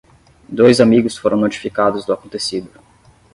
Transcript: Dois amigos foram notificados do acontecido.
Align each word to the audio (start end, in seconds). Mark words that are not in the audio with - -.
Dois 0.49 0.81
amigos 0.81 1.15
foram 1.15 1.37
notificados 1.37 2.07
do 2.07 2.11
acontecido. 2.11 2.71